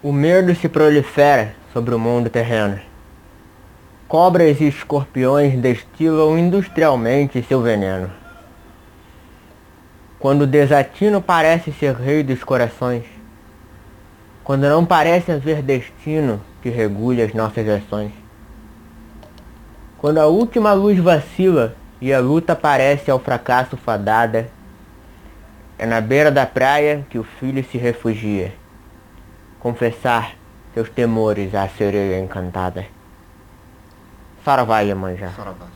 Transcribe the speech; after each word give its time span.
O 0.00 0.12
medo 0.12 0.54
se 0.54 0.68
prolifera 0.68 1.56
sobre 1.72 1.92
o 1.92 1.98
mundo 1.98 2.30
terreno. 2.30 2.78
Cobras 4.06 4.60
e 4.60 4.68
escorpiões 4.68 5.58
destilam 5.58 6.38
industrialmente 6.38 7.42
seu 7.42 7.60
veneno. 7.60 8.08
Quando 10.20 10.42
o 10.42 10.46
desatino 10.46 11.20
parece 11.20 11.72
ser 11.72 11.96
rei 11.96 12.22
dos 12.22 12.44
corações, 12.44 13.02
quando 14.44 14.68
não 14.68 14.86
parece 14.86 15.32
haver 15.32 15.62
destino 15.62 16.40
que 16.62 16.68
regule 16.68 17.20
as 17.20 17.34
nossas 17.34 17.68
ações, 17.68 18.12
quando 19.98 20.18
a 20.18 20.28
última 20.28 20.72
luz 20.74 20.96
vacila 21.00 21.74
e 22.00 22.12
a 22.12 22.20
luta 22.20 22.54
parece 22.54 23.10
ao 23.10 23.18
fracasso 23.18 23.76
fadada, 23.76 24.48
é 25.76 25.84
na 25.84 26.00
beira 26.00 26.30
da 26.30 26.46
praia 26.46 27.04
que 27.10 27.18
o 27.18 27.24
filho 27.24 27.64
se 27.64 27.76
refugia 27.76 28.52
confessar 29.60 30.36
seus 30.74 30.88
temores 30.88 31.54
à 31.54 31.68
sereia 31.68 32.20
encantada. 32.20 32.86
Saravá, 34.44 34.80
Iemanjá. 34.80 35.30
Saravá. 35.30 35.66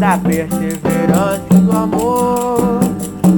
Da 0.00 0.16
perseverança 0.16 1.54
do 1.54 1.72
amor, 1.72 2.80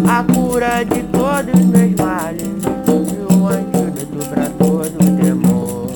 a 0.08 0.22
cura 0.32 0.84
de 0.84 1.02
todos 1.02 1.60
os 1.60 1.66
meus 1.66 1.94
males 1.96 2.42
e 2.86 3.34
o 3.34 3.48
antídoto 3.48 4.28
pra 4.28 4.46
todo 4.58 4.96
temor. 5.20 5.90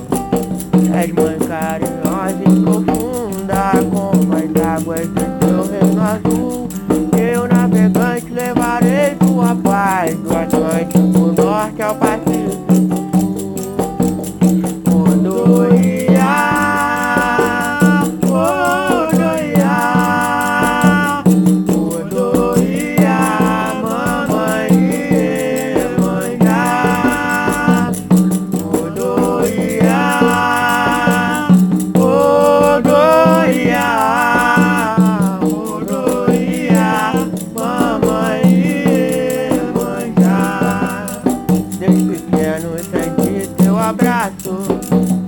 És 0.93 1.13
mãe 1.13 1.39
carinhosa 1.47 2.43
e 2.43 2.61
profunda, 2.63 3.71
como 3.91 4.35
as 4.35 4.83
águas 4.83 5.09
do 5.09 5.25
teu 5.39 5.63
reino 5.71 6.03
azul. 6.03 6.69
Eu, 7.17 7.49
navegante, 7.49 8.31
levarei 8.33 9.15
tua 9.21 9.55
paz 9.55 10.17
do 10.17 10.37
Atlântico 10.37 11.43
Norte 11.43 11.83
ao 11.83 11.95
Pacífico. 11.95 12.26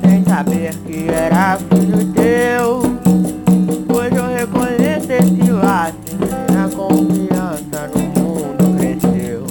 Sem 0.03 0.25
saber 0.25 0.75
que 0.87 1.09
era 1.09 1.57
filho 1.57 2.13
teu. 2.13 2.81
Hoje 3.95 4.17
eu 4.17 4.27
reconheço 4.37 5.13
esse 5.13 5.51
laço, 5.51 5.95
minha 6.19 6.69
confiança 6.69 7.91
no 7.95 8.23
mundo 8.23 8.79
cresceu. 8.79 9.47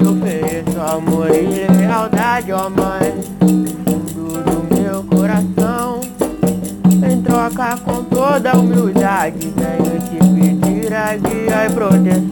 Eu 0.00 0.12
ofereço 0.12 0.80
amor 0.80 1.30
e 1.30 1.66
lealdade, 1.76 2.52
ó 2.52 2.70
mãe, 2.70 3.14
fundo 3.40 4.42
do 4.44 4.74
meu 4.74 5.04
coração. 5.04 6.00
Em 7.10 7.22
troca 7.22 7.76
com 7.78 8.04
toda 8.04 8.56
humildade, 8.56 9.52
venho 9.56 9.98
te 10.00 10.18
pedir 10.34 10.94
a 10.94 11.16
guia 11.16 11.66
e 11.66 11.70
proteção. 11.72 12.27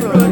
neighborhood. 0.00 0.29